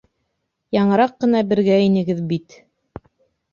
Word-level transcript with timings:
Яңыраҡ 0.77 1.13
ҡына 1.27 1.43
бергә 1.53 1.79
инегеҙ 1.89 2.25
бит. 2.35 2.59